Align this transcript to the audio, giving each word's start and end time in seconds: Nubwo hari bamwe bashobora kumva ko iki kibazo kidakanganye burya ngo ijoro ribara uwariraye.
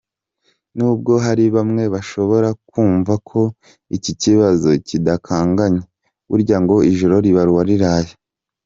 Nubwo 0.77 1.13
hari 1.25 1.45
bamwe 1.55 1.83
bashobora 1.93 2.49
kumva 2.69 3.13
ko 3.29 3.41
iki 3.95 4.13
kibazo 4.21 4.69
kidakanganye 4.87 5.81
burya 6.29 6.57
ngo 6.63 6.75
ijoro 6.91 7.15
ribara 7.25 7.51
uwariraye. 7.53 8.11